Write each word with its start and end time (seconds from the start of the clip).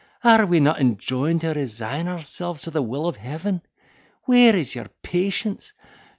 Are 0.23 0.47
we 0.47 0.59
not 0.59 0.81
enjoined 0.81 1.41
to 1.41 1.53
resign 1.53 2.07
ourselves 2.07 2.63
to 2.63 2.71
the 2.71 2.81
will 2.81 3.05
of 3.07 3.17
Heaven?—where 3.17 4.55
is 4.55 4.73
your 4.73 4.87
patience? 5.03 5.73